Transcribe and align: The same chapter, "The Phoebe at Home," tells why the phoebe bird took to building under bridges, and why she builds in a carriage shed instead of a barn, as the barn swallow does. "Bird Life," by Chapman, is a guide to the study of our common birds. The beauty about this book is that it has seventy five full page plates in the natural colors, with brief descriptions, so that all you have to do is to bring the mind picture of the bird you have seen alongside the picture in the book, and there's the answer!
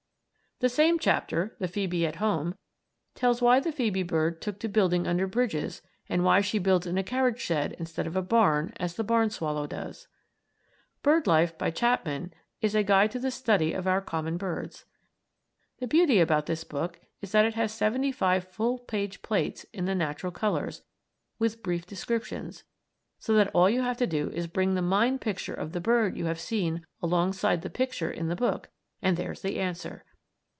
The 0.59 0.69
same 0.69 0.99
chapter, 0.99 1.55
"The 1.57 1.67
Phoebe 1.67 2.05
at 2.05 2.17
Home," 2.17 2.53
tells 3.15 3.41
why 3.41 3.59
the 3.59 3.71
phoebe 3.71 4.03
bird 4.03 4.43
took 4.43 4.59
to 4.59 4.69
building 4.69 5.07
under 5.07 5.25
bridges, 5.25 5.81
and 6.07 6.23
why 6.23 6.41
she 6.41 6.59
builds 6.59 6.85
in 6.85 6.99
a 6.99 7.03
carriage 7.03 7.39
shed 7.39 7.75
instead 7.79 8.05
of 8.05 8.15
a 8.15 8.21
barn, 8.21 8.71
as 8.79 8.93
the 8.93 9.03
barn 9.03 9.31
swallow 9.31 9.65
does. 9.65 10.07
"Bird 11.01 11.25
Life," 11.25 11.57
by 11.57 11.71
Chapman, 11.71 12.31
is 12.61 12.75
a 12.75 12.83
guide 12.83 13.09
to 13.09 13.17
the 13.17 13.31
study 13.31 13.73
of 13.73 13.87
our 13.87 14.01
common 14.01 14.37
birds. 14.37 14.85
The 15.79 15.87
beauty 15.87 16.19
about 16.19 16.45
this 16.45 16.63
book 16.63 16.99
is 17.21 17.31
that 17.31 17.43
it 17.45 17.55
has 17.55 17.71
seventy 17.71 18.11
five 18.11 18.43
full 18.47 18.77
page 18.77 19.23
plates 19.23 19.65
in 19.73 19.85
the 19.85 19.95
natural 19.95 20.31
colors, 20.31 20.83
with 21.39 21.63
brief 21.63 21.87
descriptions, 21.87 22.65
so 23.17 23.33
that 23.33 23.49
all 23.55 23.67
you 23.67 23.81
have 23.81 23.97
to 23.97 24.05
do 24.05 24.29
is 24.29 24.45
to 24.45 24.51
bring 24.51 24.75
the 24.75 24.83
mind 24.83 25.21
picture 25.21 25.55
of 25.55 25.71
the 25.71 25.81
bird 25.81 26.15
you 26.15 26.25
have 26.25 26.39
seen 26.39 26.85
alongside 27.01 27.63
the 27.63 27.69
picture 27.71 28.11
in 28.11 28.27
the 28.27 28.35
book, 28.35 28.69
and 29.01 29.17
there's 29.17 29.41
the 29.41 29.57
answer! 29.59 30.05